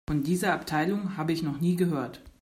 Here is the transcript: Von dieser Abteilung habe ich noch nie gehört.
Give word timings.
Von 0.09 0.23
dieser 0.23 0.55
Abteilung 0.55 1.15
habe 1.15 1.31
ich 1.31 1.43
noch 1.43 1.61
nie 1.61 1.75
gehört. 1.75 2.23